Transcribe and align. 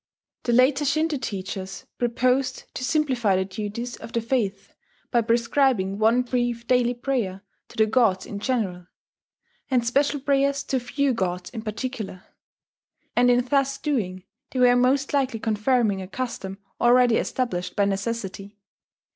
The 0.45 0.51
later 0.53 0.83
Shinto 0.83 1.17
teachers 1.17 1.85
proposed 1.99 2.63
to 2.73 2.83
simplify 2.83 3.35
the 3.35 3.45
duties 3.45 3.97
of 3.97 4.13
the 4.13 4.19
faith 4.21 4.73
by 5.11 5.21
prescribing 5.21 5.99
one 5.99 6.23
brief 6.23 6.65
daily 6.65 6.95
prayer 6.95 7.43
to 7.67 7.77
the 7.77 7.85
gods 7.85 8.25
in 8.25 8.39
general, 8.39 8.87
and 9.69 9.85
special 9.85 10.19
prayers 10.19 10.63
to 10.63 10.77
a 10.77 10.79
few 10.79 11.13
gods 11.13 11.51
in 11.51 11.61
particular; 11.61 12.23
and 13.15 13.29
in 13.29 13.45
thus 13.45 13.77
doing 13.77 14.23
they 14.49 14.59
were 14.59 14.75
most 14.75 15.13
likely 15.13 15.37
confirming 15.39 16.01
a 16.01 16.07
custom 16.07 16.57
already 16.79 17.17
established 17.17 17.75
by 17.75 17.85
necessity. 17.85 18.57